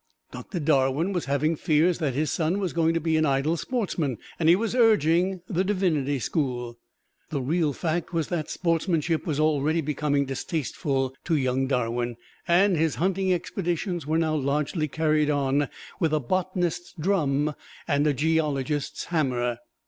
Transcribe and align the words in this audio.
Doctor 0.31 0.59
Darwin 0.59 1.13
was 1.13 1.25
having 1.25 1.55
fears 1.55 1.99
that 1.99 2.15
his 2.15 2.31
son 2.31 2.57
was 2.57 2.73
going 2.73 2.95
to 2.95 2.99
be 2.99 3.17
an 3.17 3.25
idle 3.27 3.55
sportsman, 3.55 4.17
and 4.39 4.49
he 4.49 4.55
was 4.55 4.73
urging 4.73 5.41
the 5.47 5.63
divinity 5.63 6.17
school. 6.17 6.79
The 7.29 7.39
real 7.39 7.71
fact 7.71 8.11
was 8.11 8.27
that 8.29 8.49
sportsmanship 8.49 9.27
was 9.27 9.39
already 9.39 9.79
becoming 9.79 10.25
distasteful 10.25 11.13
to 11.25 11.35
young 11.35 11.67
Darwin, 11.67 12.15
and 12.47 12.75
his 12.75 12.95
hunting 12.95 13.31
expeditions 13.31 14.07
were 14.07 14.17
now 14.17 14.33
largely 14.33 14.87
carried 14.87 15.29
on 15.29 15.69
with 15.99 16.13
a 16.15 16.19
botanist's 16.19 16.95
drum 16.99 17.53
and 17.87 18.07
a 18.07 18.13
geologist's 18.15 19.05
hammer. 19.05 19.59